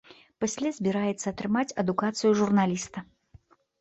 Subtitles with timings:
[0.43, 3.05] Пасля збіраецца атрымаць адукацыю журналіста.